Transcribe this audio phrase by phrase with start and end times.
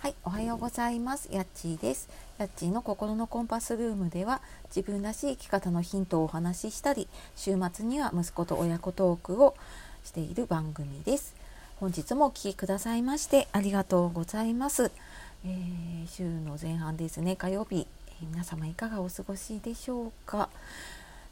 [0.00, 1.28] はい、おはようございます。
[1.30, 2.08] やっちーです。
[2.38, 4.40] やっちーの心のコンパスルームでは
[4.74, 7.06] 自分らしい生き方のヒントをお話ししたり、
[7.36, 9.54] 週末には息子と親子トークを
[10.02, 11.34] している番組です。
[11.76, 14.90] 本日もお聴きくださいましてありがとうございます。
[15.44, 17.86] えー、週の前半ですね、火曜日、
[18.22, 20.48] 皆様いかがお過ごしでしょうか？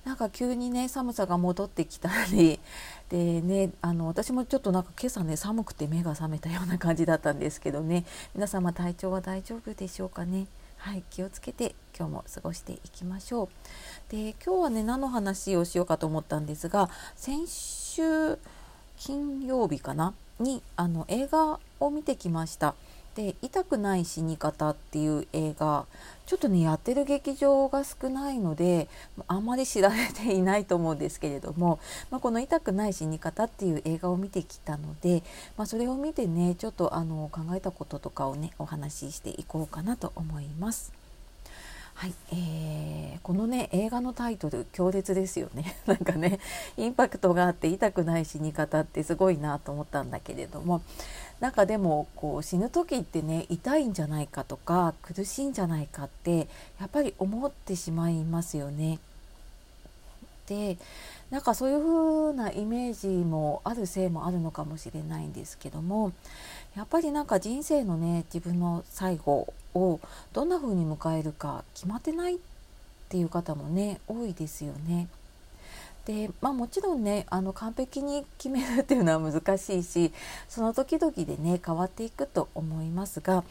[0.09, 2.59] なんか急にね寒さが戻ってきたり。
[3.11, 8.07] でねあの私もちょっとなんか今朝ね寒くて目が覚めたような感じだったんですけどね。
[8.35, 10.47] 皆様体調は大丈夫でしょうかね？
[10.79, 13.49] はい気をつけて今日も過ごしていきましょう。
[14.11, 18.39] で今日はね何の話をしようかと思ったんですが先週
[18.97, 20.15] 金曜日かな？
[20.41, 22.75] にあの映画を見てきました。
[23.19, 25.87] で「痛くない死に方」っていう映画
[26.25, 28.89] ちょっとねやってる劇場が少ないので
[29.27, 31.81] あんまり知られていないと思うんですけれども、
[32.13, 35.25] まあ、この「痛くない死に方」っていう映画を見てきたので、
[35.57, 40.93] まあ、それを見てねちょっとあの考えたこととかをねお話ししていこうかなと思います。
[41.99, 46.39] はい、えー、このね映画のタイトル強烈ですよね なんかね
[46.77, 50.81] インパクトがあって痛くない死に方ってすごいなと思ったんだけれども
[51.41, 56.49] なんかでもこう死ぬ時ってね痛いんじゃないかとか苦しいんじゃないかって
[56.81, 58.99] やっぱり思ってしまいますよね。
[60.49, 60.79] で
[61.31, 66.13] なんかそういう風なイメージもあるせいもあるのかもしれないんですけども
[66.75, 70.01] やっぱりなんか人生のね自分の最後を
[70.33, 72.39] どんな風に迎えるか決まってないっ
[73.11, 75.09] ていう方もね多いですよね。
[76.09, 80.11] でまあ、もちろんねあの完璧に決めるっていうのは難しいし
[80.49, 83.45] その時々でね変わっていくと思いますが、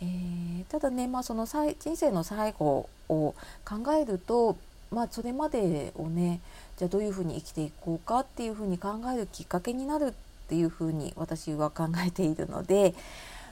[0.00, 4.56] えー、ただね、まあ、その人生の最後を考えると、
[4.92, 6.40] まあ、それまでをね
[6.76, 10.12] じゃあどういうふうに生きていこうかっていうふうに考えるきっかけになるっ
[10.48, 12.94] ていうふうに私は考えているので。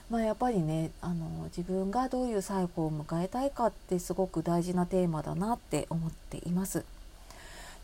[0.09, 6.83] まあ、やっぱりねあの自分がどういう最後を迎えたいかってすごく大事なテーマだなって思っています。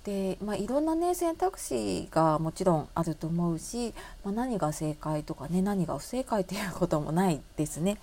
[0.05, 3.93] で、まあ、いろんなね選択肢がもちろんあると思うし、
[4.23, 7.97] まあ、何が正解とかね何が不正解っていうこともないですね。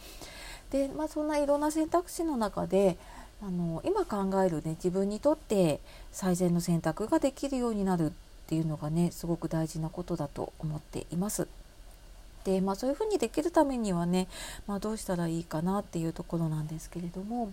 [0.71, 2.97] で、まあ、そんないろんな選択肢の中で
[3.43, 5.81] あの今考えるね自分にとって
[6.13, 8.13] 最善の選択ができるようになるっ
[8.49, 11.49] ていうのがねすごく大事なことだと思っています。
[12.45, 14.29] でまあ、そういうふうにできるためにはね、
[14.69, 17.53] まあ、どうしたらいいかなっていうところなんですけれども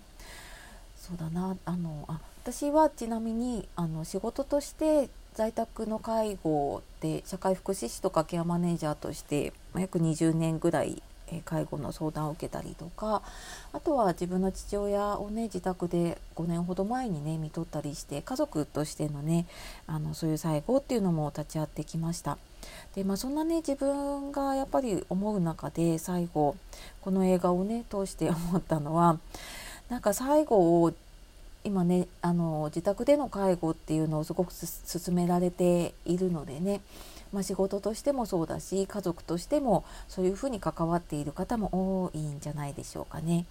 [1.03, 11.03] そうだなあのあ私はちなみにあの仕事として在宅の介護で社会福祉士とかケアマネージャーとして約20年ぐらい
[11.45, 13.21] 介護の相談を受けたりとか
[13.73, 19.45] あとは自分の父親をね自宅で5年ほど前にね見とったりして家族としてのね
[19.87, 22.37] あのそういう最後っていうのも立ち会ってきました。
[22.95, 26.55] でまあ、そんなね自分がやっぱり思う中で最後
[27.01, 29.19] この映画をね通して思ったのは
[29.93, 30.91] なんか最後を
[31.63, 36.81] 今ねあの自宅での介護っていうのをすごく進められているのでね、
[37.31, 43.45] まあ、仕事としてもそうだし家族としてもそういうふうに関わっている方も多いんじゃないでしょうかね。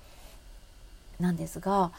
[1.20, 1.92] なんですが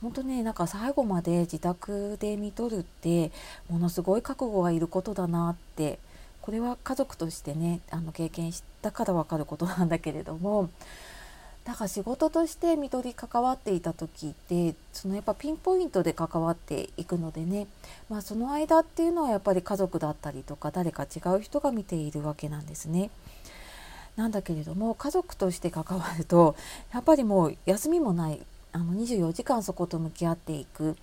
[0.00, 3.32] 本当ねなんか最後まで自宅で見とるって
[3.68, 5.98] ものすごい覚悟がいることだなって
[6.40, 10.70] これは家族としてねあの経験したから分かることなんだけれども
[11.68, 17.66] だか仕事として看取り関わっていた時ってそのやっぱピンポイントで関わっていくのでね、
[18.08, 23.10] まあ、その間っていうのはやっぱり家族だったりとか誰か違う人が見ているわけなんですね。
[24.16, 26.56] なんだけれども家族として関わると
[26.90, 28.40] やっぱりもう休みもない
[28.72, 30.96] あの24時間そこと向き合っていく。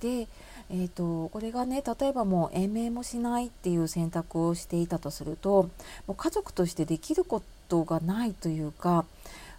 [0.00, 0.26] で、
[0.70, 5.68] えーと、これがね例えばもう延命もしないっていう選択をしていたとすると
[6.06, 9.04] もう家族としてできることがないというか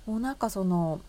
[0.06, 1.02] もうなんかその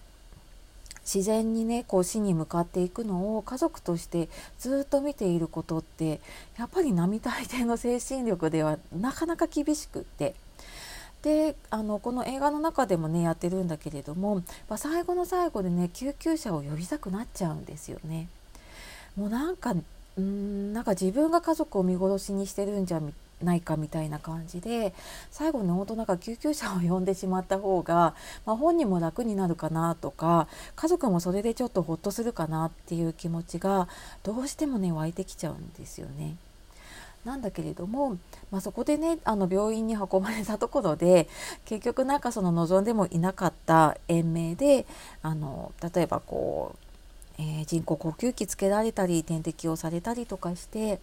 [1.04, 4.28] 自然にねこう死に向かっていくのを家族として
[4.58, 6.20] ずっと見ていることって
[6.58, 10.34] やっぱり並大抵の精神力ではなかなか厳しくって
[11.22, 14.36] であのこの映画の中でもねやってるんだけれども、
[14.68, 18.28] まあ、最後の最後でね救急車を呼びたくなっちゃうんですよね。
[19.16, 19.74] もうなんか
[20.16, 23.00] うんなんか自分が家族を見殺しにしてるんじゃ
[23.42, 24.94] ないかみたいな感じで
[25.30, 28.14] 最後ね本当なんか救急車を呼んでしまった方が、
[28.46, 33.88] まあ、本人も楽になるかなとか家族もそれでちょっとほっとするかなっていう気持ちが
[34.22, 36.36] どうしてもね湧いてきちゃうんですよね。
[37.24, 38.18] なんだけれども、
[38.50, 41.26] まあ、そこでねあの病院に運ばれたところで
[41.64, 44.86] 結局なんかその望んでもいなかった延命で
[45.22, 46.76] あの例えばこ
[47.38, 51.00] う、えー、人工呼吸器つけられたり点滴をされたりとかして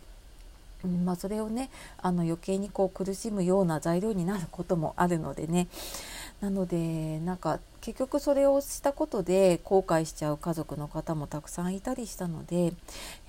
[0.87, 1.69] まあ、それをね
[2.01, 5.67] あの余計にこう苦しむような材料になることもあるのでね
[6.41, 12.73] なのでなんか結局それをしたことで後悔しちゃう家族の方もたくさんいたりしたので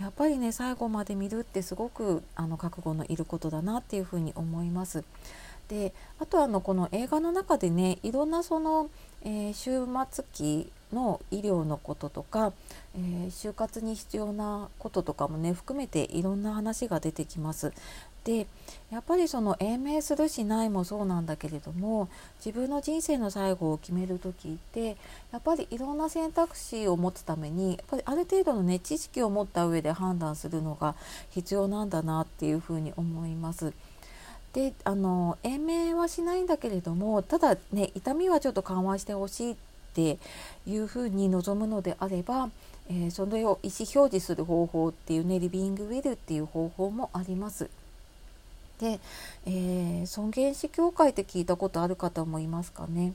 [0.00, 5.04] やっぱりね最後まで見るってすごくあの覚悟のいることだなっていうふうに思います。
[5.68, 8.90] であとあのこの映画の中でねいろんなその、
[9.22, 12.52] えー、終末期の医療のこととか、
[12.96, 17.72] えー、就活に必要なこととかもね含めていろんな話が出てきます。
[18.24, 18.46] で
[18.90, 22.08] やっぱりその延命するしないもそうなんだけれども
[22.44, 24.96] 自分の人生の最後を決める時って
[25.32, 30.94] やっぱりいろんな選択肢を持つためにやっぱりある程度のね知識を持った上で判断するのが
[31.30, 33.72] 必要なんだなっていうふうに思います。
[34.52, 40.18] であの延命はしないんだけれどもただね痛みはちょっと緩和してほしいってって
[40.66, 42.48] いうふうに望むのであれば、
[42.88, 47.68] えー、それを意思表示する方法っていうねリビングウィルっていう方法もあります。
[48.80, 48.98] で、
[49.46, 53.12] えー、尊厳死協会って聞いたことある方もいますかね。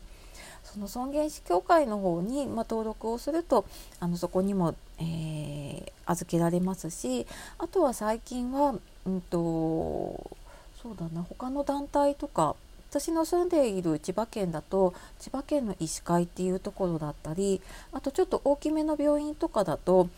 [0.63, 3.65] その尊厳死協会の方に、まあ、登録をすると
[3.99, 7.25] あのそこにも、えー、預けられますし
[7.57, 8.75] あとは最近は、
[9.05, 10.37] うんと
[10.81, 12.55] そうだな他の団体とか
[12.99, 17.61] 私の住んでいる千葉県だと千葉県の医師会っていうところだったり
[17.93, 20.09] あとちょっと大きめの病院とかだと、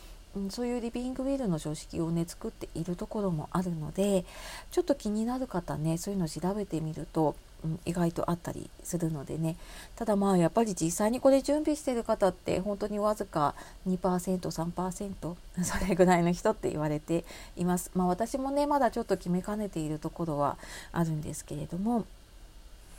[0.50, 4.24] そういうリビングウィルの書式をね作っているところもあるので
[4.72, 9.58] ちょっと気になる方ねそういうの調べてみるとうん、意外とあったりするのでね
[9.98, 13.54] ただまあやっぱり実際にこれ準備してる方って本当にわずか
[13.86, 17.26] 2%3% それぐらいの人って言われて
[17.58, 17.92] います。
[17.94, 20.58] まあ、私もねまだちょっと決めかねているところは
[20.94, 22.06] あるんですけれども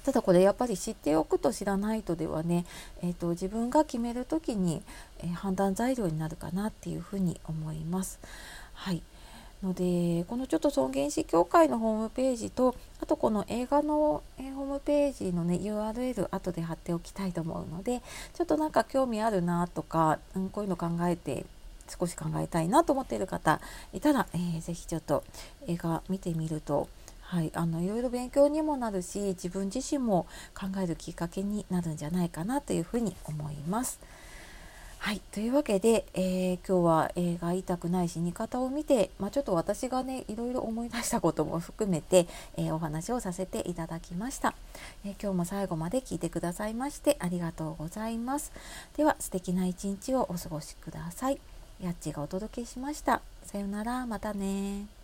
[0.05, 2.64] ただこれやっぱり知っておくと知らないとではね、
[3.02, 4.82] えーと、自分が決める時に、
[5.19, 8.19] えー、判断材料になるかなっていうふうに思います。
[8.75, 9.02] はい
[9.62, 18.00] のでこのちょっと尊厳死協会のホームページとあとこの映画の、えホームページのね URL 後で貼っておきたいと思うので
[18.35, 21.44] ちょっとなんか興味あるなとか、うん、こういうの考えて
[21.88, 23.61] 少し考えたいなと思っている方
[23.93, 25.25] いたら、えー、ぜひちょっと
[25.67, 26.88] 映画見てみると
[27.31, 34.00] はい、あのいろいろ勉強にもなるし自分自身も考えるきっかけになるんじゃないかなというふうに思います。
[34.99, 44.55] はい、というわけで、えー、今日は映画「痛くない死に方」を見て、まあ、ちょっと私がねいろいろ思い出したことも含めて、えー、お話をさせていただきました、
[45.05, 48.50] えー、今日も最後まで聞いてくださいましてありがとうございます。
[48.97, 51.41] では素敵な一日をお過ごしください。
[51.81, 53.23] やっちがお届けしました。
[53.44, 54.05] さようなら。
[54.05, 55.00] またね